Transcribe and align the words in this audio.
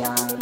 Station. 0.00 0.39